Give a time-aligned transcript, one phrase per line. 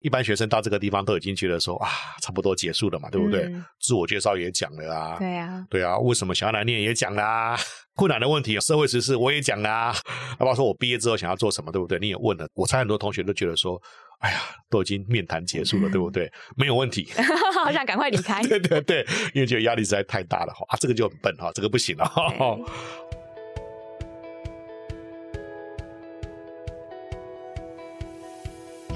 [0.00, 1.88] 一般学生到这个地方都已经觉得说啊，
[2.22, 3.42] 差不多结束了嘛，对不对？
[3.44, 7.58] 嗯自我介绍也讲了啊，对啊，对啊，为什么想要来念也讲啦、
[7.94, 9.94] 困难的问题、社会时事我也讲啦、
[10.38, 11.98] 包括说我毕业之后想要做什么，对不对？
[11.98, 13.80] 你也问了，我猜很多同学都觉得说，
[14.20, 16.30] 哎呀，都已经面谈结束了，对不对？
[16.56, 17.08] 没有问题。
[17.62, 18.42] 好想赶快离开。
[18.48, 22.04] 对对对，因为觉得压力实在太大了哈啊，这个就很笨哈，这个不行了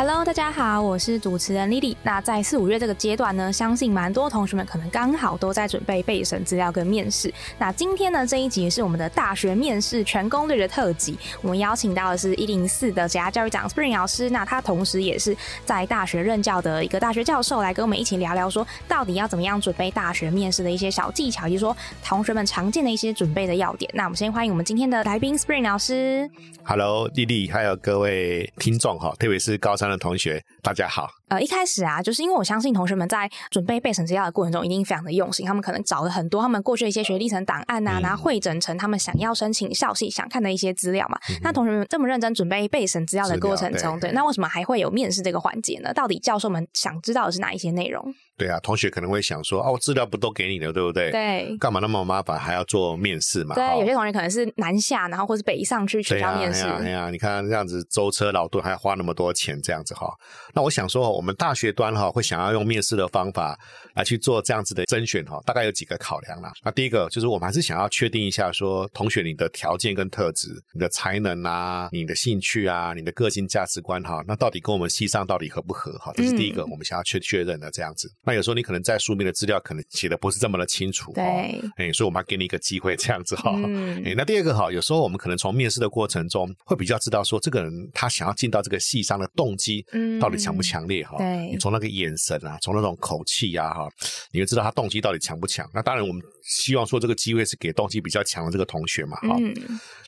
[0.00, 1.94] Hello，大家好，我是主持人 Lily。
[2.02, 7.30] 那在四五月这个阶段呢，相信蛮多同学们可能刚好都在准备备审资料跟面试。
[7.58, 23.90] 那今天呢，这一集是我们的大学面试全攻略的特辑，我们邀请到的是一零四的职涯教育长 Spring 老师，那他同时也是在大学任教的一个大学教授，来跟我们一起聊聊说，到底要怎么样准备大学面试的一些小技巧，以及说同学们常见的一些准备的要点。
[23.92, 26.30] 那我们先欢迎我们今天的来宾 Spring 老师。
[26.64, 31.19] Hello，丽丽，还有各位听众哈，特别是高三的同学，大家好。
[31.30, 35.46] 呃，一开始啊，就是因为我相信同学们在准备备审资料的过程中，一定非常的用心。
[35.46, 41.16] 他们可能找了很多他们过去的一些学历层档案啊，嗯然后汇整成他们想要申请校系想看的一些资料嘛。
[41.28, 45.94] 嗯那同学们这么认真准备备审资料的过程中，对对，那为什么还会有面试这个环节呢？
[45.94, 48.12] 到底教授们想知道的是哪一些内容？
[48.36, 51.10] 对啊，同学可能会想说，哦，资料不都给你了，对不对？
[51.10, 51.56] 对。
[51.58, 53.54] 干嘛那么麻烦，还要做面试嘛？
[53.54, 56.64] 对，哈有些同学可能是南下，然后或是北上去学对啊，校面试。
[56.64, 60.10] 哎呀，哎呀，你看这样子舟车劳顿，还要花那么多钱，这样子哈。
[60.54, 63.54] 那我想说，我们大学端哈会想要用面试的方法
[63.92, 66.50] 来去做这样子的甄选哈，大概有几个考量啦。
[66.64, 76.10] 那第一个就是我们还是想要确定一下说，同学你的条件跟特质、你的才能啊、你的兴趣啊、你的个性价值观哈，那到底跟我们系上到底合不合哈？
[76.16, 78.10] 这是第一个嗯我们想要确确认的这样子。
[78.24, 81.30] 那有时候你可能在书面的资料可能写的不是这么的清楚，对哈
[81.76, 83.52] 哎，所以我们要给你一个机会这样子哈。
[83.56, 91.18] 嗯诶，那第二个哈，有时候我们可能从面试的过程中会比较知道说，这个人他想要进到这个系上的动机嗯到底强不强烈哈。
[91.18, 93.88] 对你从那个眼神啊，从那种口气呀、哈，
[94.32, 95.68] 你就知道他动机到底强不强。
[95.74, 99.36] 那当然，我们希望说这个机会是给动机比较强的这个同学嘛哈。
[99.38, 99.54] 嗯，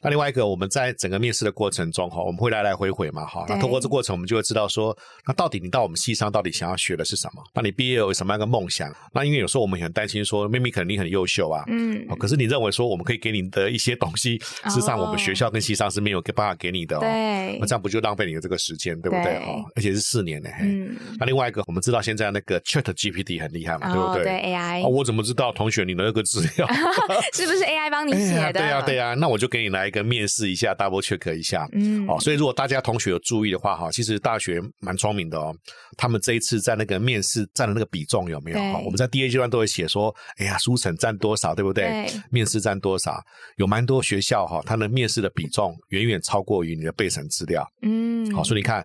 [0.00, 3.44] 那另外一个，我们在整个面试的过程中哈，我们会来来回回嘛哈。
[3.48, 4.96] 那通过这过程，我们就会知道说，
[5.26, 7.42] 那到底你到我们系上到底想要学的是什么？
[7.54, 8.92] 那你毕业有什么样的梦想？
[9.12, 17.00] 那因为有时候我们也很担心说，妹妹可能你很优秀啊，嗯哦，可是你认为说我们可以给你的一些东西，事实上我们学校跟系上是没有办法给你的哦。
[17.00, 19.24] 对那这样不就浪费你的这个时间，对不对？
[19.24, 20.48] 对哦，而且是四年呢。
[20.58, 24.22] 嘿嗯，那另外一个，我们知道现在那个 Chat GPT 很厉害嘛，对不对？
[24.22, 26.66] 哦对 AI 哦，我怎么知道同学你的那个资料？
[27.34, 28.42] 是不是 AI 帮你写的？
[28.42, 31.68] 哎对呀、对呀、那我就给你来一个面试一下，double check 一下。
[31.72, 35.54] 嗯，哦，所以如果大家同学有注意的话，哈，其实大学蛮聪明的哦。
[35.96, 38.58] 他们这一次在那个面试占的那个比重有没有？
[38.84, 41.84] 我们在第一阶段都会写说，哎呀，书审占多少，对不对？
[41.84, 43.20] 对面试占多少？
[43.56, 47.66] 有蛮多学校哈，它的面试的比重远远超过于你的备审资料。
[47.82, 48.84] 嗯，好，所以你看。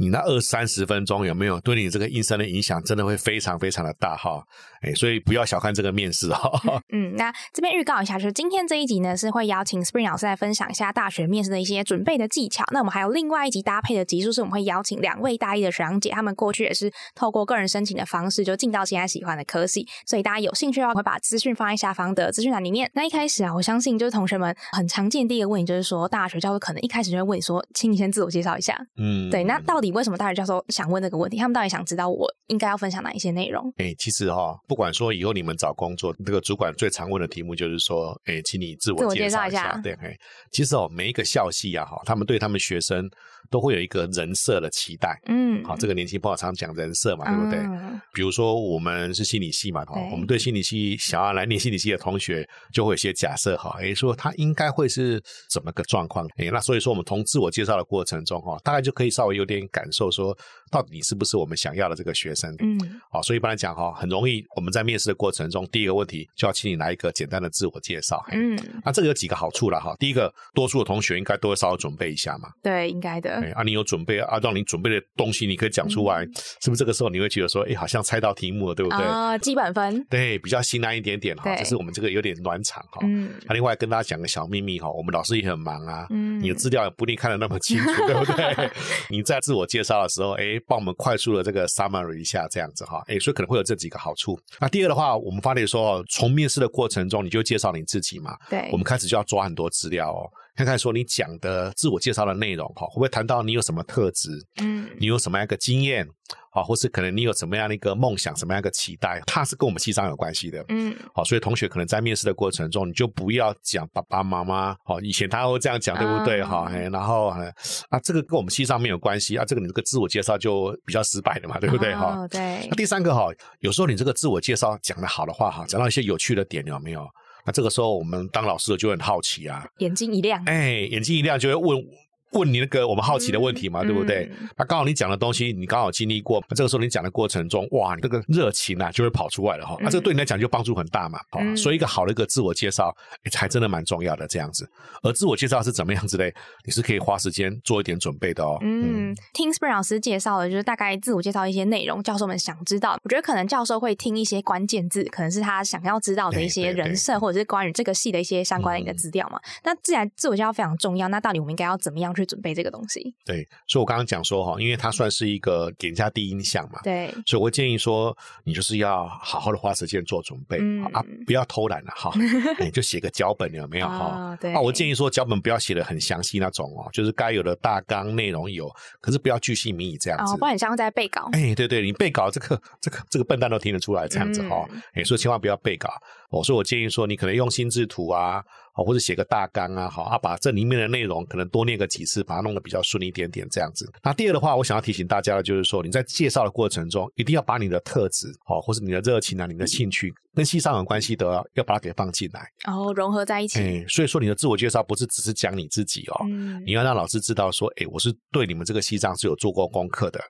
[0.00, 4.42] 你那二三十分钟有没有对你这个应声的影响，真的会非常非常的大哈，
[4.80, 6.50] 哎，所以不要小看这个面试哈。
[6.90, 12.64] 嗯，那这边预告一下，就是今天这一集呢是会邀请 Spring 老师来分享一下大学面试的一些准备的技巧。
[12.72, 22.90] 那我们还有另外一集搭配的集数，是我们会邀请两位大一的学长姐，他们过去也是透过个人申请的方式就进到现在喜欢的科系，所以大家有兴趣的话，会把资讯放在下方的资讯栏里面。
[22.94, 28.74] 那一开始啊，我相信就是同学们很常见第一个问题就是说，大学教授可能一开始就会问你说，请你先自我介绍一下。
[28.96, 31.36] 嗯，对，那到底为什么大学教授想问这个问题？
[31.36, 33.72] 他们到底想知道我应该要分享哪一些内容？
[33.76, 39.80] 哎、其实哈、不管说以后你们找工作，这个主管最常问的题目就是说，哎、请你自自我我介介绍一下绍一下。
[39.82, 40.16] 对，哎，
[40.50, 43.08] 其实哦，每一个校系啊，哈，他们对他们学生
[43.50, 45.20] 都会有一个人设的期待。
[45.26, 47.58] 嗯，好，这个年轻朋友常讲人设嘛，对不对？
[47.60, 56.26] 嗯比如说我们是心理系嘛，哈，我们对心理系想要来念心理系的同学，就会有些假设哈，诶，说他应该会是怎么个状况？
[56.38, 60.36] 诶，那所以说我们从自我介绍的过程中哈，大概就可以稍微有点感受说，
[60.70, 62.54] 到底是不是我们想要的这个学生？
[62.60, 62.78] 嗯，
[63.10, 68.22] 好，所以一般来讲哈，很容易我们在面试的过程中，第一个问题就要请你来一个简单的自我介绍。
[68.26, 69.94] 嘿嗯，那这个有几个好处了哈。
[69.98, 72.48] 第一个，多数的同学应该都会稍微准备一下嘛。
[72.62, 73.30] 对，应该的。
[73.30, 76.24] 哎，啊，你有准备啊，让你准备的东西你可以讲出来，
[76.60, 76.80] 是不是？
[76.80, 79.04] 这个时候你会觉得说，哎，好像猜到题目了，对不对？
[79.04, 80.02] 啊，基本分。
[80.08, 81.44] 对，比较心安一点点哈。
[81.44, 83.00] 对这是我们这个有点暖场哈。
[83.02, 88.70] 嗯那另外跟大家讲个小秘密哈，我们老师也很忙啊，嗯你的资料也不一定看得那么清楚，对不对？
[89.10, 94.38] 你在自我介绍的时候，哎，帮我们快速的这个 summary 一下，这样子哈，哎，所以可能会有这几个好处。
[94.60, 100.30] 那第二的话，我们发现说，从面试的过程中，你就介绍你自己嘛，对，我们开始就要抓很多资料哦。
[100.60, 104.28] 看看说你讲的自我介绍的内容哈，会不会谈到你有什么特质，
[104.60, 106.06] 嗯你有什么样一个经验
[106.50, 110.62] 啊，或是可能你有什么样的一个梦想，什么样一个期待，它是跟我们系上有关系的。
[110.68, 116.42] 嗯好，所以同学可能在面试的过程中，你就不要讲爸爸妈妈，哦，以前他会这样讲，对不对？
[116.42, 117.50] 啊哈、哎，然后哎
[117.88, 121.94] 啊，这个跟我们系上没有关系啊，这个你这个自我介绍就比较失败的嘛，对不对？
[121.94, 123.28] 哈、哦对那，第三个哈，
[123.60, 127.08] 有时候你这个自我介绍讲的好的话哈，讲到一些有趣的点，有没有？
[127.44, 131.84] 那这个时候我们当老师的就很好奇啊，眼睛一亮，哎，眼睛一亮就会问
[132.32, 134.30] 问你那个我们好奇的问题嘛，对不对？
[134.32, 139.76] 嗯那刚好你讲的东西，你刚好经历过，那这个时候你讲的过程中，哇，你这个热情啊就会跑出来了哈。
[139.80, 142.94] 那、这个对你来讲就帮助很大嘛，哦嗯所以一个好的一个自我介绍，
[143.24, 144.68] 哎还真的蛮重要的这样子。
[145.02, 146.32] 而自我介绍是怎么样子嘞？
[146.64, 148.58] 你是可以花时间做一点准备的哦。
[148.62, 152.98] 嗯，听 Spring 老师介绍的，就是大概自我介绍一些内容，教授们想知道。
[153.02, 159.40] 我觉得可能教授会听一些关键字，可能是他想要知道的一些人设，或者是关于这个系的一些相关的一个嗯资料嘛。
[159.64, 163.14] 那既然自我介绍非常重要，那到底我们应该要怎么样去准备这个东西？
[163.24, 172.12] 对，所以我刚刚讲说哈，因为它算是一个给人家第一印象嘛，对，所以我会建议说，你就是要好好的花时间做准备、嗯啊，不要偷懒了哈，
[172.60, 174.04] 你就写个脚本有没有哈？
[174.04, 178.70] 啊对啊，我建议说脚本不要写的很详细那种哦，就是该有的大纲内容有，
[179.00, 180.34] 可是不要巨细靡遗这样子。
[180.34, 181.28] 哦，不然很像在背稿。
[181.32, 185.90] 哎，对对，你背稿这个这个这个笨蛋都听得出来这样子哈、嗯哎，所以千万不要背稿。
[186.30, 188.42] 我说我建议说，你可能用心智图啊，
[188.84, 193.90] 或者写个大纲啊，好啊，把这里面的内容可能多念个几次，把它弄得比较顺一点点这样子。
[194.02, 202.46] 那第二的话，我想要提醒大家的就是说，你在介绍的过程中，一定要把你的特质，哦，或是你的热情啊、你的兴趣跟西藏有关系的，要把它给放进来。
[202.64, 203.58] 然后融合在一起。
[203.60, 210.20] 哎，所以说你的自我介绍不是只是讲你自己哦，嗯你要让老师知道说，哎，我是对你们这个西藏是有做过功课的，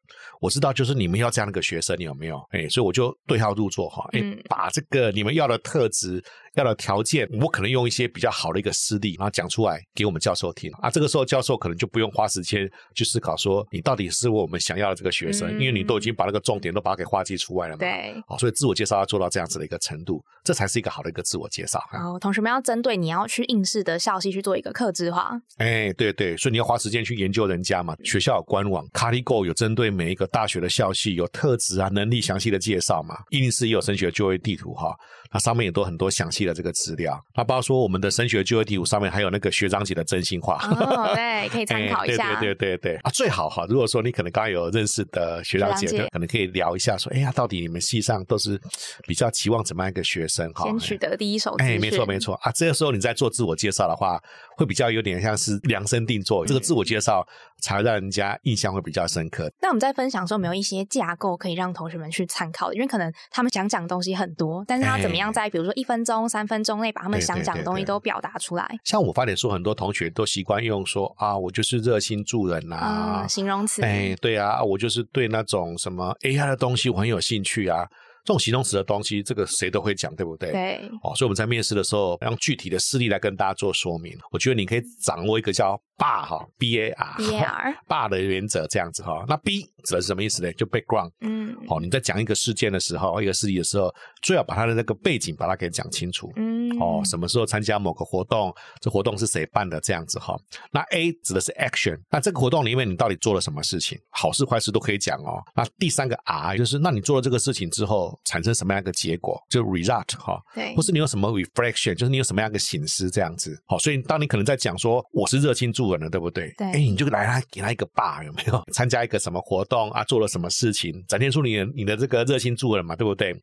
[0.41, 2.41] 我知道就是你们要这样的一个学生，你有没有？
[2.51, 6.23] 哎，所以我就对号入座哈，哎嗯，把这个你们要的特质、
[6.55, 10.91] 要的条件，我可能用一些比较好的一个实例，然后讲出来给我们教授听啊。
[10.91, 17.79] 这个时候教授可能就不用花时间去思考说你到底是我们想要的这个学生，嗯因为你都已经把那个重点都把它给划记出来了嘛。
[17.79, 18.15] 对。
[18.29, 21.83] 哦，所以自我介绍要做到这样子的一个程度，这才是一个好的一个自我介绍。
[21.93, 25.33] 然后同学们要针对你要去应试的校系去做一个克制化。
[25.59, 27.97] 哎，对对，所以你要花时间去研究人家嘛。
[28.05, 33.17] 学校有官网 c a r i g o 有针对每一个大学的校系有特质啊、能力详细的介绍嘛。
[33.31, 34.95] 一零四也有升学就业地图哈，
[35.33, 37.23] 那上面也都很多详细的这个资料。
[37.35, 40.59] 那包括说我们的升学就业地图上面还有那个学长姐的真心话。
[40.71, 42.31] 哦，对，可以参考一下。
[42.31, 43.67] 哎、对对对对对啊，最好哈。
[43.69, 48.61] 如果说你可能刚刚有认识的学长姐，学长姐可能可以聊一下说，哎呀，到底你们系上都是
[49.07, 50.65] 比较期望怎么样一个学生哈？
[50.65, 54.21] 先取得第一手资哎，没错没错啊，这个时候你在做自我介绍的话，
[54.57, 57.27] 会比较有点像是量身定做，这个自我介绍
[57.61, 59.51] 才让人家印象会比较深刻。
[59.61, 62.75] 那我们在分享的时候，没有一些架构可以让同学们去参考的？
[62.75, 68.69] 因为可能他们想讲的东西很多，但是他怎么样在比如说一分钟、三分钟内把他们想讲的东西都表达出来？
[68.85, 73.83] 像我发点说，很多同学都习惯用说啊，我就是热心助人呐、啊，形容词。
[73.83, 77.87] 哎，对啊，我就是对那种什么 AI 的东西我很有兴趣啊。
[78.25, 80.53] 这种形容词的东西，这个谁都会讲，对不对？
[80.53, 84.17] 对，哦，所以我们在面试的时候，用具体的事例来跟大家做说明。
[84.31, 89.23] 我觉得你可以掌握一个叫 BAR 哈，B A R B A R，BAR 的原则这样子哈。
[89.29, 90.51] 那 B 指的是什么意思呢？
[90.55, 91.11] 就 background。
[91.21, 96.33] 嗯哦，你在讲一个事件的时候，一个事情的时候，最好把它的那个背景把它给讲清楚。
[96.37, 98.55] 嗯，哦，什么时候参加某个活动？
[98.81, 99.79] 这活动是谁办的？
[99.81, 100.39] 这样子哈。
[100.73, 103.99] 那 A 指的是 action，那这个活动里面你到底做了什么事情？
[104.09, 105.43] 好事坏事都可以讲哦。
[105.55, 109.39] 那第三个 R 就是，那你做了这个事情之后产生什么样一个结果？
[109.51, 110.41] 就 result 哈。
[110.55, 113.55] 对或，是你有什么 reflection，就是你有什么样一个醒思这样子。
[113.67, 116.53] 好，所以当你可能在讲说我是热心助人了，对不对？
[116.57, 118.63] 对哎，你就来他给他一个 bar 有没有？
[118.73, 120.03] 参加一个什么活动啊？
[120.05, 121.05] 做了什么事情？
[121.09, 123.35] 展现出你的你的这个热心助人嘛，对不对？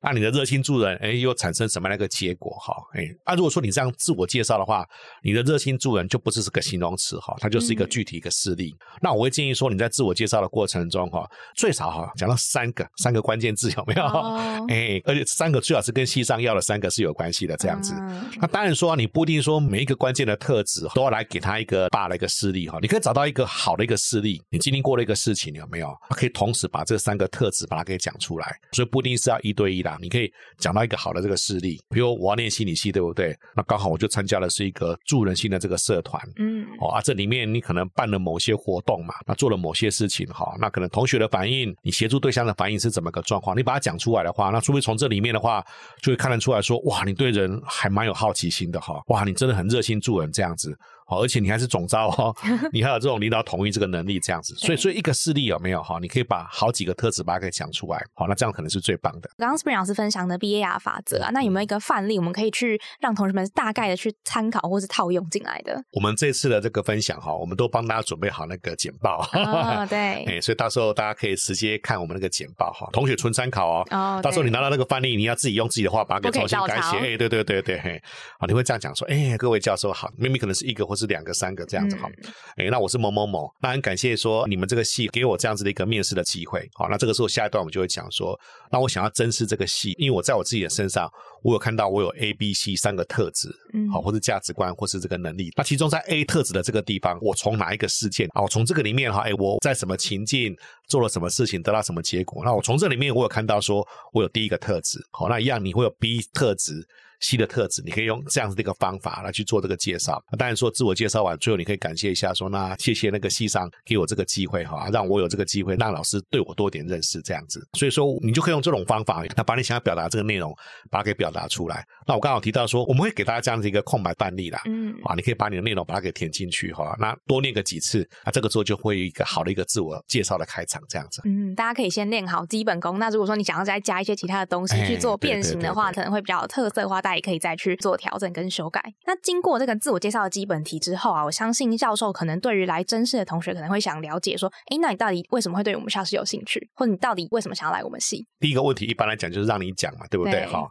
[0.00, 2.52] 那你的热心助人，哎，又产生什么样的一个结果？
[2.58, 4.86] 哈，哎，啊，如果说你这样自我介绍的话，
[5.22, 8.74] 你的热心助人就不是是个形容词哈，它就是一个嗯具体一个事例。
[9.00, 14.02] 那我会建议说你在自我介绍的过程中哈，最少哈讲到三个三个关键字有没有？
[14.04, 17.94] 哦 哎，而且三个最好是跟西上要的三个是有关系的，这样子。
[17.98, 25.88] 嗯那当然说，你不一定说每一个关键的特质都要来给他一个大的一个事例哈，你可以找到一个好的一个事例，你经历过的一个事情有没有？
[26.10, 33.34] 可以同时把这三个特质把它给讲出来，所以不一定是要一对一啦，你可以讲到一个好的这个事例，比如我要念心理系，对不对？
[33.56, 43.56] 那刚好我就参加的是一个助人心的这个社团，嗯哦啊，这里面你可能办了某些活动嘛，那做了某些事情哈，那可能同学的反应，你协助对象的反应是怎么个状况？
[43.56, 45.64] 你把它讲出来的话，那除非从这里面的话，
[46.02, 50.76] 就会看得出来说，哇，你对人还蛮有好奇心的哈，哇，你真的很热心助人这样子。
[51.06, 52.34] 好，而且你还是总招哦，
[52.72, 55.98] 你还有这种领导统一这个能力，这样子，所以所以一个事例有没有哈？
[56.00, 59.30] 你可以把好几个特质把它给讲出来，好，那这样可能是最棒的。
[59.38, 65.80] 刚刚 Spring 老师分享的 BAR 法则啊，那有没有一个范例，我们可以去让同学们大概的去参考或是套用进来的？
[65.92, 73.86] 我们这次的这个分享哈，我们都帮大家准备好那个简报，哦， 对，哎，所以到时候大家可以直接看我们那个简报哈，同学纯参考哦。
[73.90, 76.96] 哦，到时候你拿到那个范例，你要自己用自己的话把它给重新改写。
[76.96, 78.02] 哎，对对对对，嘿，
[78.38, 82.08] 啊，你会这样讲说，哎，各位教授好，明明可能是一个或是两个、三个这样子哈。
[82.56, 86.66] 哎，那我是某某某，那很感谢说你们这个系给我这样子的一个面试的机会。
[86.74, 88.38] 好，那这个时候下一段我们就会讲说，
[88.72, 91.08] 那我想要珍视这个系，因为我在我自己的身上，
[91.42, 95.50] 我有看到我有 A、B、C 三个特质，嗯，好，或是价值观，或是这个能力。
[95.56, 98.42] 那其中在 A 特质的这个地方，我从哪一个事件啊？
[98.42, 100.56] 我从这个里面哈，哎，我在什么情境
[100.88, 102.42] 做了什么事情，得到什么结果？
[102.44, 106.86] 那我从这里面我有看到说我有第一个特质，好，那一样你会有 B 特质。
[107.20, 110.22] C 的特质，你可以用这样子的一个方法来去做这个介绍。
[110.38, 117.66] 当然说自我介绍完，最后你可以感谢一下，说那谢谢那个系上给我这个机会哈，让我有这个机会，让老师对我多点认识这样子。
[117.74, 120.54] 所以说你就可以用这种方法，那把你想要表达这个内容，
[120.90, 121.84] 把它给表达出来。
[122.06, 126.94] 那我刚好提到说，我们会给大家这样子一个空白范例啦，嗯，啊，你可以把你的内容把它给填进去哈。
[126.98, 131.22] 那多念个几次，啊，这个时候就会有一个好的一个自我介绍的开场这样子。
[131.24, 132.98] 嗯，大家可以先练好基本功。
[132.98, 137.76] 那如果说你想要再加一些其他的东西去做变形的话，可能会比较有特色的话，大家也可以再去。
[137.76, 138.82] 做调整跟修改。
[139.06, 148.26] 那经过这个自我介绍的基本题之后啊，我相信教授可能对于来真试的同学可能会想了解说，哎，那你到底为什么会对我们校是有兴趣，或者你到底为什么想要来我们系？
[148.40, 150.46] 第一个问题一般来讲就是让你讲嘛，对不对？
[150.46, 150.66] 哈。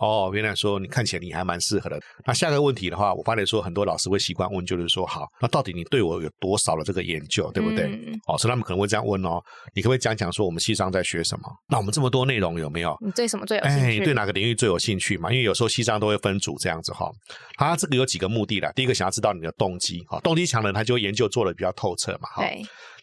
[0.00, 1.98] 哦，原来说你看起来你还蛮适合的。
[2.26, 7.86] 那下个问题的话，我发现说很多老师会习惯问，就是说，好，那到底你对我有多少的这个研究，对不对？
[8.26, 9.40] 哦，所以他们可能会这样问哦，
[9.74, 11.44] 你可不可以讲讲说我们西商在学什么？
[11.68, 12.96] 那我们这么多内容有没有？
[13.04, 13.98] 你对什么最有兴趣？
[13.98, 15.30] 你对哪个领域最有兴趣嘛？
[15.30, 17.08] 因为有时候西商都会分组这样子哈。
[17.56, 22.44] 他这个有几个目的的，第一个想要知道你的动机，哈，动机强的人他就研究做的比较透彻嘛，哈。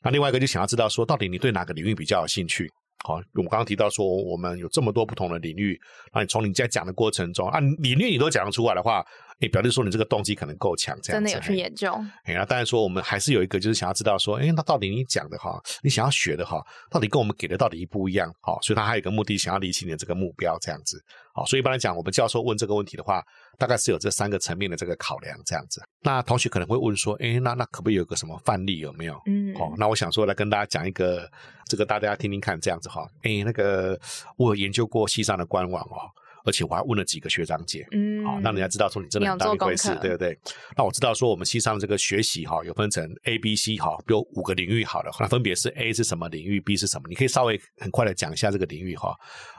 [0.03, 2.69] 那另外一个就想要知道说，到底你对哪个领域比较有兴趣？
[3.03, 5.79] 好，我们刚刚提到说，我们有这么多不同的领域，
[6.13, 9.05] 那你从你在讲的过程中啊，领域你都讲得出来的话。
[9.39, 11.91] 你表示说你这个动机可能够强，这样真的有去研究。
[12.23, 18.31] 哎，那当然说我们还是有一个，就是想要知道说，哎，那到底你讲的哈，你想要学的哈，到底跟我们给的到底一不一样？
[18.41, 20.97] 好，所以他还有一个目的，想要理清你的这个目标，这样子。
[21.33, 23.21] 好，所以一般来讲，我们教授问这个问题的话，
[23.57, 25.81] 大概是有这三个层面的这个考量，这样子。
[26.01, 29.19] 那同学可能会问说，哎，那那可不可以有个什么范例有没有？
[29.25, 31.29] 嗯，好，那我想说来跟大家讲一个，
[31.67, 33.05] 这个大家听听看，这样子哈。
[33.23, 33.99] 哎，那个
[34.37, 35.99] 我有研究过西藏的官网哦。
[36.45, 40.37] 而且我还问了几个学长姐，嗯，好，让人家知道说你真的很当一回事，对不对？
[40.77, 47.07] 那我知道说我们西上这个学习哈，有分成 A、B、C 哈，比如五个领域好了，那分别是 A 是什么领域，B 是什么？
[47.09, 49.15] 你可以稍微很快的讲一下这个领域哈。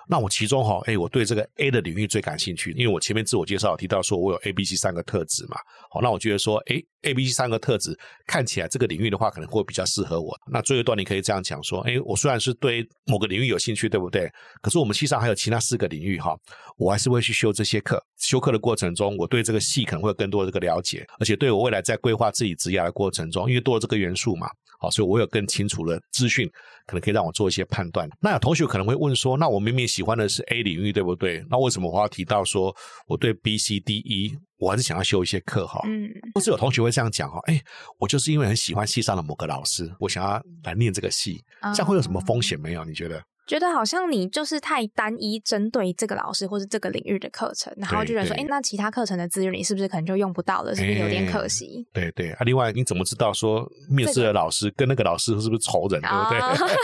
[0.08, 5.56] 那我其中哈，哎，我对这个 A 的领域最感兴趣，因为我前面自我介绍提到说我有 A、B、C 三个特质嘛，
[5.90, 10.36] 好，那我觉得说，哎，A、B、C 三个特质看起来这个领域的话，可能会比较适合我。
[10.50, 14.30] 那最后一段你可以这样讲说，哎，我虽然是对某个领域有兴趣，对不对？
[14.62, 16.36] 可是我们系上还有其他四个领域哈，
[16.76, 18.00] 我还是会去修这些课。
[18.18, 24.48] 修课的过程中，我对这个系可能会有更多的这个了解，而且对我未来在规划自己职业的过程中，因为多了这个元素嘛。
[24.78, 26.46] 好，所以我有更清楚的资讯，
[26.86, 28.08] 可能可以让我做一些判断。
[28.20, 31.44] 那有同学可能会问说，那我明明喜欢的是 A 领域，对不对？
[31.50, 32.74] 那为什么我要提到说
[33.06, 35.82] 我对 B、C、D、E，我还是想要修一些课哈？
[35.86, 37.60] 嗯，或是有同学会这样讲哈，哎，
[37.98, 41.42] 我就是因为很喜欢系上的某个老师，我想要来念这个系，
[41.74, 42.84] 这样会有什么风险没有？
[42.84, 43.22] 你觉得？
[43.46, 50.74] 觉得好像你就是太单一针对这个老师或是这个领域的课程，然后就觉得说，哎，那其他课程的资源你是不是可能就用不到了？
[50.74, 51.86] 是不是有点可惜？
[51.92, 56.76] 对对啊，另外你怎么知道说面试的老师跟那个老师是不是仇人，对不对？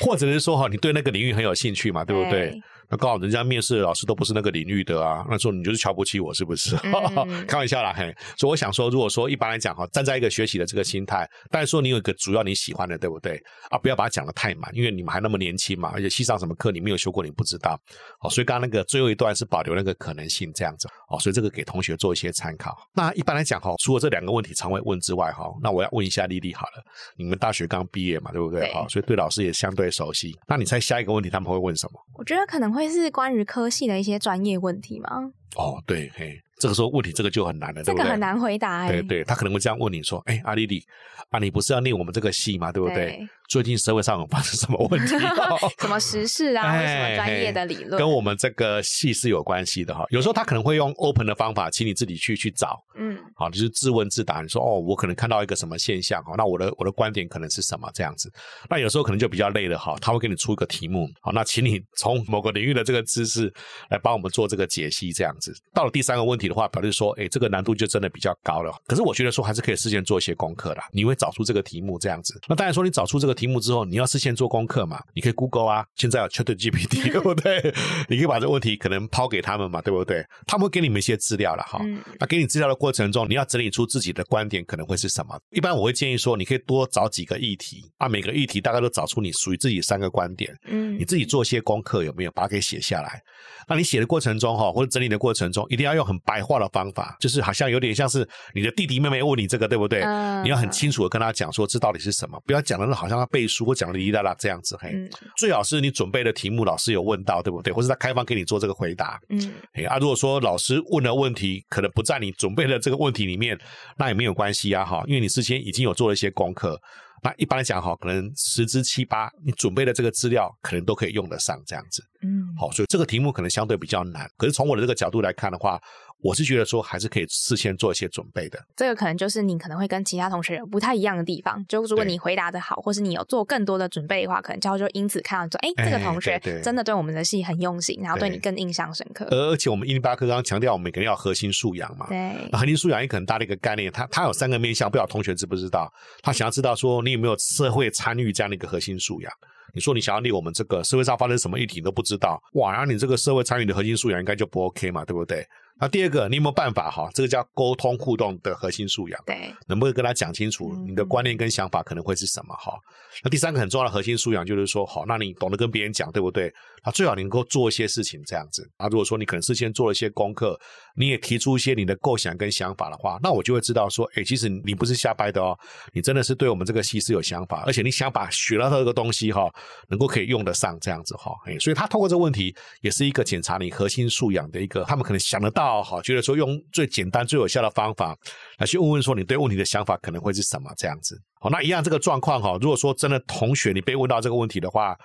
[0.06, 2.60] 或者是说哈，你对那个领域很有兴趣嘛，对不对？
[2.92, 6.76] 那刚好人家面试的老师都不是那个领域的啊，那说你就是瞧不起我是不是？
[7.48, 8.14] 开玩笑啦，嘿。
[8.36, 13.42] 所以我想说，如果说一般来讲哈，站在一个学习的这个心态，但是说你有一个主要你喜欢的，对不对？
[13.70, 17.80] 啊，不要把它讲的太满，因为你们还那么年轻嘛，而且系上什么课你没有修过，你不知道。
[18.20, 20.86] 哦，所以刚刚那个最后一段是保留那个可能性这样子。
[21.08, 22.76] 哦，所以这个给同学做一些参考。
[22.94, 26.84] 那一般来讲哈，除了这两个问题常会问之外哈，那我要问一下丽丽好了，
[27.16, 28.70] 你们大学刚毕业嘛，对不对？
[28.74, 30.36] 好，所以对老师也相对熟悉。
[30.46, 31.98] 那你猜下一个问题他们会问什么？
[32.18, 35.32] 我觉得可能会是关于科系的一些专业问题吗？
[35.56, 38.88] 哦，对，嘿，这个时候问题这个就很难了，这个很难回答。
[38.88, 40.82] 对对，他可能会这样问你说：“哎，阿丽丽，
[41.28, 43.28] 啊，你不是要念我们这个系吗，对不对？
[43.50, 45.14] 最近社会上发生什么问题？
[45.78, 46.72] 什么时事啊？
[46.86, 47.98] 什么专业的理论？
[47.98, 50.06] 跟我们这个系是有关系的哈。
[50.08, 52.82] 有时候他可能会用 open 的方法，请你自己去去找。
[52.94, 54.40] 嗯，好，就是自问自答。
[54.40, 58.32] 你说哦，我可能看到一个什么现象哈，那我的我的观点可能是什么这样子？
[58.70, 63.52] 那有时候可能就比较累了哈，他会给你出一个题目，好，那请你从某个领域的这个知识
[63.90, 65.52] 来帮我们做这个解析这样子。
[65.74, 66.52] 到了第三个问题的。
[66.52, 68.70] 话，表示说，哎，这个难度就真的比较高了。
[68.86, 70.82] 可是我觉得说还是可以事先做一些功课的。
[70.92, 72.38] 你会找出这个题目这样子。
[72.46, 75.02] 那当然说你找出这个题目之后，你要事先做功课嘛。
[75.14, 77.72] 你可以 Google 啊，现在有 Chat GPT 对不对？
[78.06, 80.22] 你可以把这个问题可能抛给他们嘛，对不对？
[80.46, 81.80] 他们会给你们一些资料了哈。
[82.20, 85.34] 那给你资料的过程中，你要整理出自己的观点可能会是什么？
[85.52, 90.54] 一般我会建议说，你可以多找几个议题啊，每个议题大概都找出你属于自己三个观点。
[90.66, 93.18] 嗯，你自己做些功课有没有把它给写下来？
[93.66, 100.04] 那你写的过程中哈，或者整理的过程中，一定要用很白话的方法，就是好像有点像是你的弟弟妹妹问你这个，对不对？
[100.42, 104.76] 你要很清楚的跟他讲说这到底是什么，不要讲的好像要背书或讲的哩啦啦这样子。
[104.78, 104.92] 嘿，
[105.38, 107.72] 最好是你准备的题目老师有问到，对不对？
[107.72, 109.18] 或是他开放给你做这个回答。
[109.30, 113.58] 嗯，啊，如果说老师问的问题可能不在你准备的这个问题里面，
[113.96, 116.80] 那也没有关系啊，哈，因为你之前已经有做了一些功课。
[117.22, 122.02] 那一般来讲哈，可能十之七八，你准备的这个资料可能都可以用得上这样子。
[122.22, 124.28] 嗯，好，所以这个题目可能相对比较难。
[124.36, 125.80] 可是从我的这个角度来看的话。
[126.22, 128.58] 我是觉得说还是可以事先做一些准备的。
[128.76, 131.62] 这个可能就是你可能会跟其他同学有不太一样的地方。
[131.68, 139.26] 就如果你回答的好，或是你有做更多的准备的话，可能教授就因此看到说，哎，这个同学真的对我们的戏很用心，然后对你更印象深刻。
[139.30, 142.06] 而且我们一零八课刚刚强调，我们每个人要核心素养嘛。
[142.08, 142.32] 对。
[142.52, 145.92] 核心素养也可能搭了一个概念，它它有三个面向，不知道同学知不知道？
[146.22, 149.32] 他想要知道说，你有没有社会参与这样的一个核心素养？
[149.72, 155.46] 你说你想要立我们这个社会上发生什么议题你都不知道，哇，然后你这个社会参与的核心素养应该就不 OK 嘛，对不对？
[155.80, 157.10] 那第二个，你有没有办法哈？
[157.12, 162.78] 这个叫沟通互动的核心素养，对，能不能跟他讲清楚你的观念跟想法可能会是什么哈？
[163.24, 166.52] 那第三个很重要的核心素养就是说，好，那你懂得跟别人讲，对不对？
[166.82, 168.86] 啊，最好你能够做一些事情这样子啊。
[168.88, 170.58] 如果说你可能事先做了一些功课，
[170.96, 175.58] 你也提出一些你的构想跟想法的话，那我就会知道说，哎，其实你不是瞎掰的哦，
[175.92, 179.48] 你真的是对我们这个戏是有想法，而且你想把学到的这个东西哈，
[179.88, 181.32] 能够可以用得上这样子哈。
[181.46, 186.52] 哎，所以他透过这个问题，也是一个检查你核心素养的一个，他们可能想得到哈，觉得说用。
[186.72, 188.16] 最简单、最有效的方法
[188.58, 191.20] 来去问问说你对问题的想法可能会是什么这样子。
[191.40, 194.96] 好，那一样这个状况哈，如果说真的同学你被问到这个问题的话，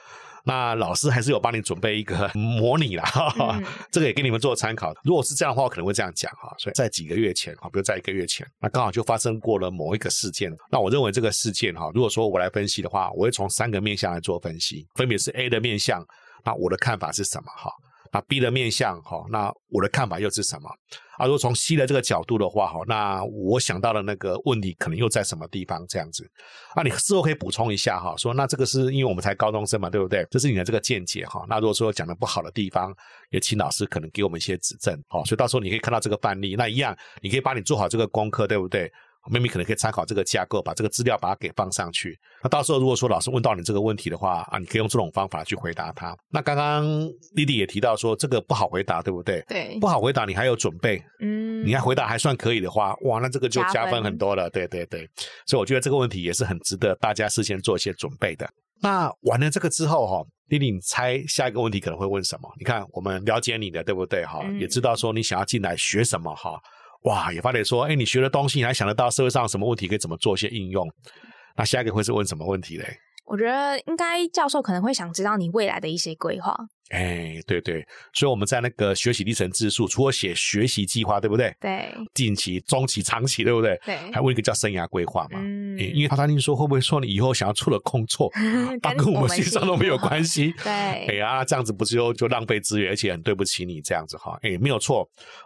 [0.48, 3.04] 那老师还是有帮你准备一个模拟啦，
[3.92, 4.94] 这个也给你们做参考。
[5.04, 6.56] 如果是这样的话，我可能会这样讲哈。
[6.58, 10.50] 所以在几个月前哈，比如在一个月前，那刚好就发生过了某一个事件。
[10.72, 16.02] 那我认为这个事件哈，如果说我来分析的话，我会从三个面向来做分析，分别是 A 的面向，
[16.46, 17.70] 那我的看法是什么哈？
[18.12, 20.70] 那 B 的面向哈，那我的看法又是什么？
[21.18, 25.84] 啊，如果从 C 的这个角度的话哈，那我想到的那个问题可能又在什么地方？
[25.88, 26.30] 这样子，
[26.76, 30.26] 啊，你事后可以补充一下哈，说那这个是因为我们才高中生嘛，对不对？
[30.30, 31.44] 这是你的这个见解哈。
[31.50, 32.96] 那如果说讲的不好的地方，
[33.32, 38.92] 也请老师可能给我们一些指正，好，所以到时候你可以看到这个范例，那一样你可以把你做好这个功课，对不对？
[39.30, 42.18] 妹妹可能可以参考这个架构，把这个资料把它给放上去。
[42.42, 46.16] 那到时候如果说老师问到你这个问题的话啊，你可以用这种方法去回答他。
[46.30, 46.86] 那刚刚
[47.36, 49.44] 丽丽也提到说这个不好回答，对不对？
[49.48, 54.50] 对，不好回答，你还有准备，嗯，你还回答还算可以的话，哇，那这个就加分很多了。
[54.50, 55.08] 对对对，
[55.46, 58.48] 所以我觉得这个问题也是很值得大家事先做一些准备的。
[58.80, 62.48] 那完了这个之后哈，丽丽，你猜下一个问题可能会问什么？
[62.60, 64.24] 你看我们了解你的，对不对？
[64.24, 66.60] 哈，也知道说你想要进来学什么哈。
[67.08, 70.86] 哇，也发觉说，哎，你学的东西，你还想得到社会上什么问题可以怎么做一些应用？
[71.56, 72.86] 那下一个会是问什么问题嘞？
[73.26, 76.56] 我觉得应该教授可能会想知道你未来的一些规划。
[76.90, 81.54] 哎，对对，所以我们在那个学习历程自述，除了写学习计划，对不对？
[81.60, 83.80] 对，近期、中期、长期，对不对？
[83.86, 85.40] 对，还问一个叫生涯规划嘛？
[85.42, 88.32] 嗯，因为他担心说会不会说你以后想要出了工作，
[88.98, 90.54] 跟我们线上都没有关系。
[90.64, 94.38] 对，哎呀，这样子不是就就浪费资源，而且很对不起你这样子哈。
[94.42, 95.02] 哎，没有错，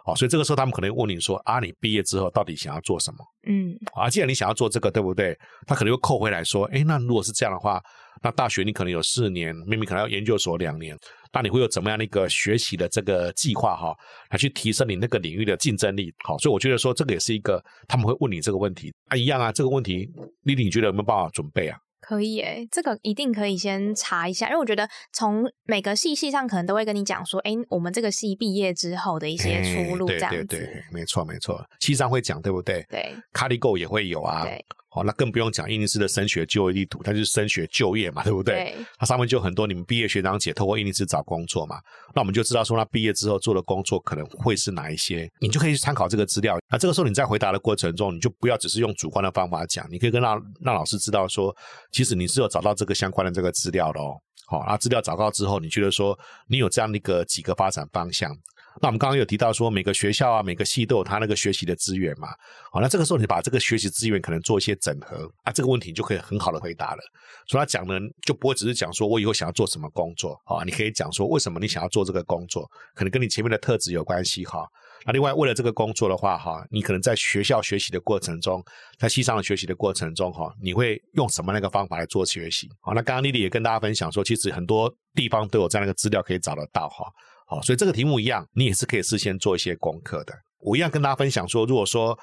[0.06, 3.18] 哦，所以这个时候他们可能问你说啊，你毕业之后到底想要做什么？
[3.48, 5.36] 嗯，啊，既然你想要做这个，对不对？
[5.66, 7.82] 他可能又扣回来说，哎，那如果是这样的话，
[8.22, 10.96] 那大学你可能有四年，明明可能要研究所两年。
[11.34, 13.94] 那你会有怎么样的一个学习的这个计划哈，
[14.30, 16.12] 来去提升你那个领域的竞争力？
[16.24, 20.06] 好，所以我觉得说这个也是一个他们会问你这个问题啊，一样啊，这个问题
[20.42, 21.78] 丽丽你觉得有没有办法准备啊？
[22.02, 30.46] 可以诶，这个一定可以先查一下，因为我觉得从每个系系上可能都会跟你讲说，哎，我们这个系毕业之后的一些出路这样子。
[30.48, 32.84] 对对对，没错没错，系上会讲对不对？
[32.90, 34.44] 对，卡利购也会有啊。
[34.44, 34.62] 对。
[34.94, 38.74] 哦，那更不用讲，印尼斯的升学就业地图，它就是升学就业嘛，对不对？
[38.76, 38.86] 对。
[38.98, 41.76] 它上面就很多你们毕业学长姐透过印尼斯找工作嘛，
[42.14, 46.58] 那我们就知道说，他毕业之后做的工作可能会是哪一些，你就可以去参考这个资料。
[46.70, 51.56] 那这个时候你在回答的过程中，你就不要只是用主观的方法讲，你可以跟让让老师知道说，
[51.90, 54.14] 其实你是有找到这个相关的这个资料的哦。
[54.46, 58.30] 好，那资料找到之后，你觉得说你有这样的一个几个发展方向。
[58.80, 62.28] 那我们刚刚有提到说，每个学校啊，每个系都有他那个学习的资源嘛。
[62.70, 67.02] 好，那这个时候你把这个学习资源可能做一些整合啊，这个问题你就可以很好的回答了。
[67.46, 74.66] 所以他讲呢，就不会只是讲说我以后想要做什么工作啊，你可以讲说为什么你想要做这个工作，可能跟你前面的特质有关系哈。
[75.04, 78.64] 那另外为了这个工作的话，哈，你可能在学校学习的过程中，
[78.98, 82.68] 在系上的学习的过程中，哈，你会用什么那个方法来做学习？
[82.80, 87.04] 好，那刚刚丽丽也跟大家分享说，其实很多地方都有这样的资料可以找得到，哈，
[87.52, 90.32] 好，所以这个题目一样，你也是可以事先做一些功课的。
[90.58, 92.18] 我一样跟大家分享说，如果说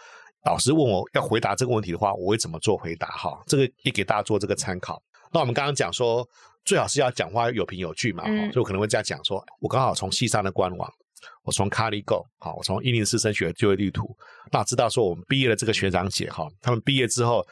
[0.45, 3.07] 老师问我要回答这个问题的话，我会怎么做回答？
[3.09, 4.99] 哈，这个也给大家做这个参考。
[5.31, 6.27] 那我们刚刚讲说，
[6.65, 10.91] 最好是要讲话有凭有据嘛，哈，所以我可能会这样讲说，我刚好从西山的官网。
[11.43, 14.15] 我从 ColleGo 好，我从一零四升学就业地图，
[14.53, 17.45] 那知道说我们毕业的这个学长姐哈，他们毕业之后，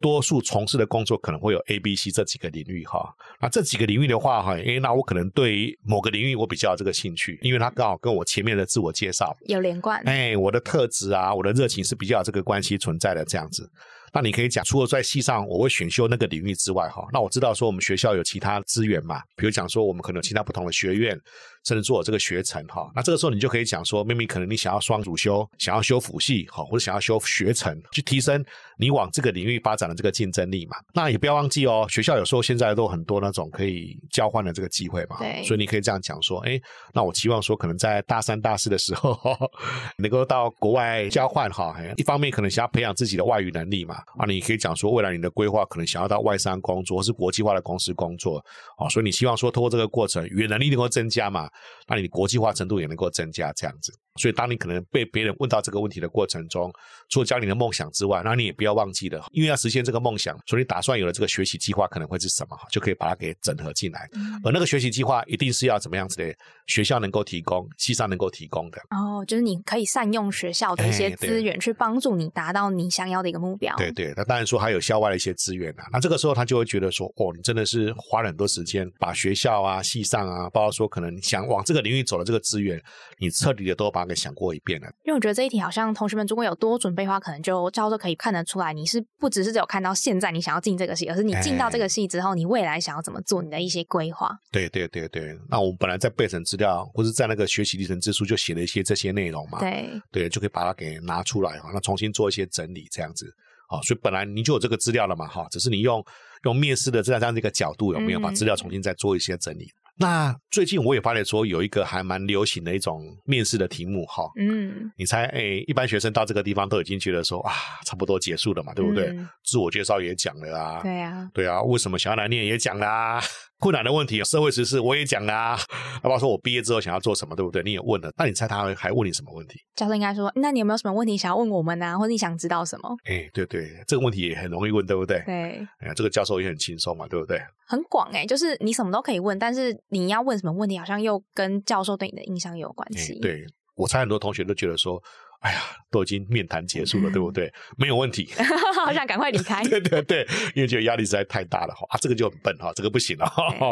[0.00, 3.14] 多数从事的工作可能会有 A、B、C 这几个领域哈。
[3.40, 10.00] 那这几个领域的话哈，诶，那我可能对某个领域我比较这个兴趣，因为它刚好跟我前面的自我介绍有连贯。
[10.06, 13.70] 哎，我的特质啊，我的热情是比较这个关系存在的这样子。
[14.12, 21.18] 那你可以讲，除了在系上我会选修那个领域之外哈，那我知道说我们学校有其他资源嘛，比如讲说我们可能有其他不同的学院。
[21.66, 28.42] 甚至做这个学程哈，那这个时候你就可以讲说，妹妹可能你想要双主修，想要修辅系哈，或者想要修学程，去提升
[28.78, 30.78] 你往这个领域发展的这个竞争力嘛。
[30.94, 35.18] 那也不要忘记哦，学校有时候现在都很多那种可以交换的这个机会嘛。
[35.18, 35.44] 对。
[35.44, 36.58] 所以你可以这样讲说，哎，
[36.94, 39.20] 那我期望说，可能在大三、大四的时候，
[39.98, 41.76] 能够到国外交换哈。
[41.98, 43.99] 一方面可能想要培养自己的外语能力嘛。
[44.18, 48.38] 啊，你可以讲说，未来你的规划可能想要到外商工作，或是国际化的公司工作。
[48.76, 51.48] 啊，所以你希望说，通过这个过程，语言能力能够增加嘛。
[51.86, 53.92] 那你国际化程度也能够增加，这样子。
[54.16, 56.70] 所以，当你可能被别人问到这个问题的过程中，
[57.08, 64.08] 除了教你的梦想之外，那你也不要忘记了，因为要实现这个梦想，所以你打算有了这个学习计划可能会是什么，就可以把它给整合进来。
[64.44, 66.34] 而那个学习计划一定是要怎么样子的？
[66.66, 68.78] 学校能够提供，系上能够提供的。
[68.90, 73.74] 哦，就是你可以善用学校的一些资源，去帮助你达到你想要的一个目标。
[73.76, 75.84] 对对，那当然说还有校外的一些资源啊。
[75.92, 82.80] 那这个时候他就会觉得说，哦，你真的是花了很多时间，把学校啊、系上啊，包括说可能想往这个领域走的这个资源，
[83.18, 84.86] 你彻底的都把它给想过一遍了。
[85.04, 94.30] 因为我觉得这一题好像同学们如果有多准备的话，可能就教授可以看得出来，你是不只是只有看到现在你想要进这个系，而是你进到这个系之后，你未来想要怎么做，你的一些规划。
[94.52, 103.26] 对对对对，那我们本来在备审资料或是在那个学习历程之书就写了一些这些内容嘛，对对，就可以把它给拿出来哈，那重新做一些整理这样子
[103.70, 106.04] 啊，所以本来你就有这个资料了嘛哈，只是你用
[106.44, 109.66] 用面试的这样这样一个角度有没有把资料重新再做一些整理。
[109.96, 117.52] 那最近我也发现说有一个还蛮流行的一种面试的题目哈，嗯，你猜哎，一般学生到这个地方都已经觉得说啊，
[117.84, 119.14] 差不多结束了嘛，对不对？
[119.44, 123.20] 自我介绍也讲了啊，对啊，对啊，为什么想要来念也讲啦。
[123.60, 125.58] 困难的问题，社会实事我也讲啦。
[126.02, 127.62] 包括说我毕业之后想要做什么，对不对？
[127.62, 129.60] 你也问了，那你猜他还问你什么问题？
[129.76, 131.98] 教授应该说，那你有没有什么问题想要问我们呢？
[131.98, 132.88] 或者你想知道什么？
[133.04, 135.22] 哎，对对，这个问题也很容易问，对不对？
[135.26, 135.34] 对，
[135.80, 137.38] 哎呀，这个教授也很轻松嘛，对不对？
[137.66, 143.18] 很广哎，就是你什么都可以问，但是你要问什么问题，好像又跟教授对你的印象有关系。
[143.20, 143.44] 对
[143.76, 145.02] 我猜很多同学都觉得说。
[145.40, 147.50] 哎呀，都已经面谈结束了，对不对？
[147.76, 148.28] 没有问题，
[148.76, 149.62] 好想赶快离开。
[149.68, 153.26] 对对对，因为觉得压力实在太大了哈啊，这个就很笨哈，这个不行了。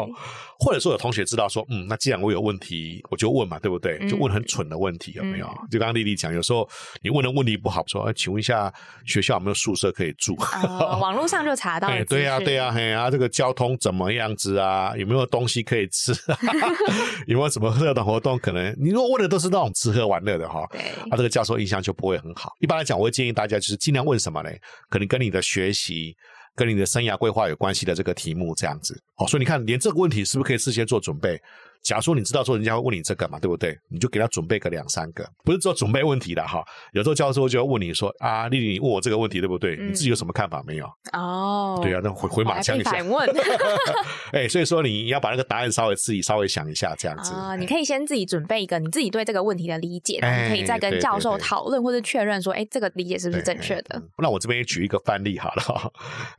[0.59, 3.99] 或者说有同学知道说，嗯，那既然我有问题，我就问嘛，对不对？
[4.09, 5.45] 就问很蠢的问题有没有？
[5.69, 6.67] 就刚刚丽丽讲，有时候
[7.03, 8.73] 你问的问题不好，说，请问一下
[9.05, 10.35] 学校有没有宿舍可以住？
[10.99, 11.87] 网络上就查到。
[11.87, 14.91] 哎，对呀对呀，嘿啊，这个交通怎么样子啊？
[14.97, 16.13] 有没有东西可以吃？
[17.27, 18.39] 有没有什么热的活动？
[18.39, 20.79] 可能你如果问的都是那种吃喝玩乐的哈，对，
[21.11, 21.58] 啊，这个教授。
[21.59, 22.53] 印象就不会很好。
[22.59, 24.49] 一般来讲，我会建议大家就是尽量问什么呢？
[24.89, 26.15] 可能跟你的学习、
[26.55, 28.99] 跟你的生涯规划有关系的这个题目，这样子。
[29.17, 31.41] 哦，所以你看，连这个问题是不是可以事先做准备？
[31.81, 33.77] 假如说你知道说人家会问你这个嘛，对不对？
[33.89, 36.63] 你就给他准备个两三个，不是说准备问题的哈。
[36.93, 39.75] 有时候教授就要问你说啊，丽丽，你问我这个问题对不对？
[39.77, 40.85] 你自己有什么看法没有？
[41.13, 42.91] 哦，对啊，那回回马枪一下。
[42.91, 43.29] 反问。
[44.33, 54.01] 哎，所以说你要把那个答案稍微自己稍微想一下，这样子啊，你可以先自己准备一个你自己对这个问题的理解，然后你可以再跟教授讨论或者确认说，哎，这个理解是不是正确的？
[54.17, 55.91] 那我这边也举一个范例好了，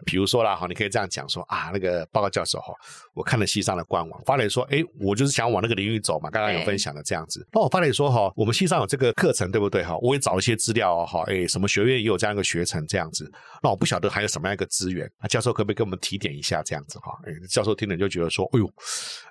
[0.04, 2.72] 比如说啦哈，你可以这样讲说啊，那个报告教授哈，
[3.14, 6.20] 我看了西上的官网，发来说，哎，我就是想往那个领域走。
[6.20, 9.96] 嘛，刚刚有分享的这样子，那我发现说哈，我们系上有这个课程，对不对哈？
[10.02, 13.30] 我也找一些资料哈，哎，什么学院也有这样一个学程这样子，
[13.62, 17.16] 那我不晓得还有什么样一个资源，那教授可不可以给我们提点一下这样子哈？
[17.24, 18.70] 哎，教授听了就觉得说，哎呦，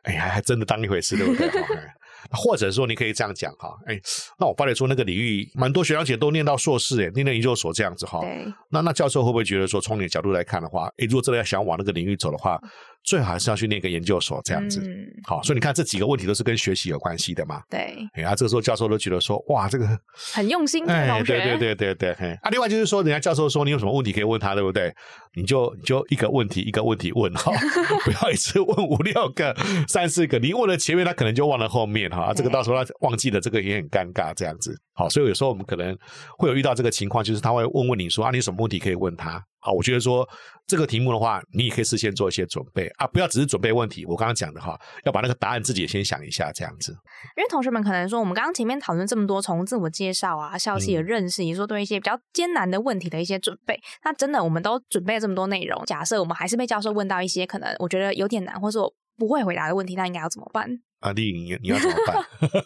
[0.04, 1.48] 哎，还还真的当一回事，对不对？
[2.32, 4.00] 或者说你可以这样讲哈，哎，
[4.40, 8.22] 那我发觉说那个领域蛮多学长姐都念到硕士，哎，念到研究所这样子哈，
[8.70, 12.60] 那那教授会不会觉得说，从你的角度来看的话，哎，如果真的要想往那个领域走的话？
[13.02, 17.62] 最好还是要去念个研究所这样子，嗯好，所以你看这几个问题都是跟学习有关系的嘛。
[17.70, 19.88] 对，哎呀，这个时候教授都觉得说，哇，这个
[20.34, 24.94] 很用心，哎，对对对对对，哎，啊，另外就是说，人家教授说你有什么问题可以问他，对不对？
[25.34, 27.54] 你就你就一个问题一个问题问哈，
[28.04, 29.56] 不要一次问五六个、
[29.88, 32.09] 三四个，你问了前面，他可能就忘了后面。
[32.10, 34.76] 面哈，这个到时候他忘记了，这个也很尴尬这样子。
[34.94, 35.98] 好，所以有时候我们可能
[36.38, 39.42] 会有遇到这个情况，就是他会问问你说啊，你有什么问题可以问他？
[39.62, 40.28] 好，我觉得说
[40.68, 44.06] 这个题目的话，你也可以事先做一些准备啊，不要只是准备问题。
[44.06, 46.92] 我刚刚讲的哈，要把那个答案自己也先想一下，这样子。
[47.38, 53.80] 因为同学们可能说，我们刚刚前面讨论这么多，从自我介绍啊、校系的认识，也说对一些比较艰难的问题的一些准备。
[54.04, 60.70] 那真的，我们都准备了这么多内容，假设我们还是被教授问到一些可能我觉得有点难，或者我不会回答的问题，那应该要怎么办？
[61.00, 62.18] 啊，丽颖，你要怎么办？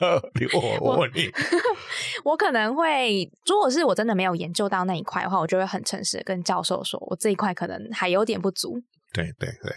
[0.54, 1.30] 我，我问你。
[2.26, 8.82] 我可能会，如果是我真的没有研究到那一块的话，我就会很诚实的跟教授说，我这一块可能还有点不足。
[9.13, 9.72] 对对对，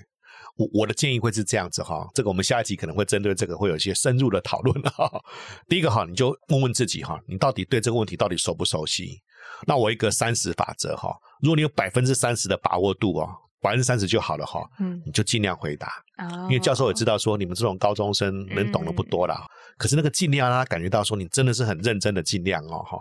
[0.57, 5.11] 我我的建议会是这样子哈，这个我们下一集可能会针对这个会有一些深入的讨论哈。
[5.69, 9.21] 第一个哈，你就问问自己哈，你到底对这个问题到底熟不熟悉？
[9.67, 13.29] 那我一个三十法则哈，如果你有百分之三十的把握度哦。
[13.63, 15.91] 百分之三十就好了哈，嗯，你就尽量回答，
[16.49, 19.37] 因为教授也知道说你们这种高中生能懂的不多了，
[19.77, 22.99] 可是那个尽量让他感觉到说你真的是很认真的尽量哦哈。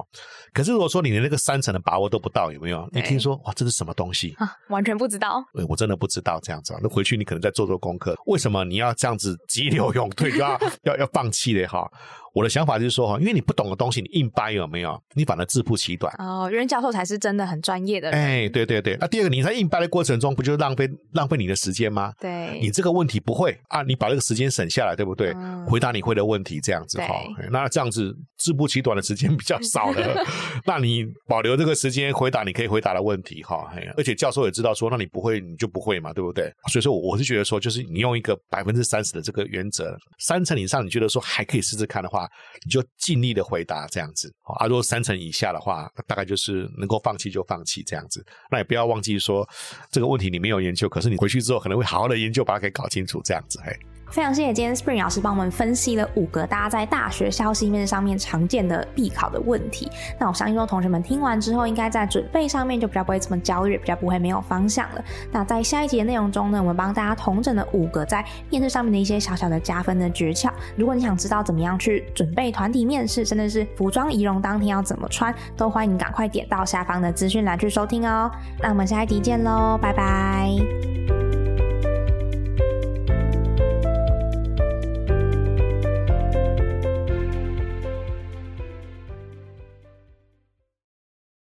[0.54, 2.88] 可是如果说你连那个三层的把握都不到，有没有？
[2.92, 4.52] 你听说哇，这是什么东西啊？
[4.70, 5.44] 完全不知道。
[5.54, 6.74] 对，我真的不知道这样子。
[6.82, 8.16] 那回去你可能再做做功课。
[8.26, 11.90] 为什么你要这样子急流勇退，就要要要放弃嘞哈？
[12.34, 15.02] 我的想法就是说哈，因为你不懂的东西，你硬掰有没有？
[15.14, 16.50] 你反而自曝其短哦。
[16.52, 18.12] 袁教授才是真的很专业的。
[18.12, 18.98] 哎，对对对。
[19.00, 22.12] 那第二个，你在硬掰的过程中，不就是浪费浪费你的时间吗？
[22.20, 22.60] 对。
[22.60, 25.34] 你这个问题不会啊，你把这个时间省下来，对不对？
[25.68, 27.24] 回答你会的问题，这样子哈。
[27.52, 30.26] 那这样子自不其短的时间比较少了，
[30.66, 33.72] 那你保留这个时间回答你可以回答的问题哈。
[33.98, 36.52] 而且教授也知道说，那你不会你就不会嘛，对不对？
[36.72, 42.28] 所以说，我是觉得说，就是你用一个百分之三十的这个原则，三成以上你觉得说还可以试试看的话，
[42.66, 42.84] 你就。
[42.98, 48.26] 尽力的回答这样子，啊，如果三成以下的话，大概就是能够放弃就放弃这样子。
[48.50, 49.48] 那也不要忘记说，
[49.92, 53.78] 这个问题你没有研究，可是你回去之后可能会好好的研究，把它给搞清清楚这样子，嘿。
[54.12, 59.92] 非常谢谢今天 Spring 老师帮我们分析了五个大家在大学消息面上面常见的必考的问题。
[60.20, 65.04] 那我相信说同学们听完之后，应该在准备上面就比较不会这么焦虑，比较不会没有方向了。
[65.32, 70.50] 那在下一节内容中呢，我们帮大家统整了五个在面试上面的一些小小的加分的诀窍。
[70.78, 78.32] 如果你想知道怎么样去准备团体面试，甚至是服装仪容当天要怎么穿，都欢迎赶快点到下方的资讯栏去收听哦。
[78.62, 81.25] 那我们下一集见喽，拜拜。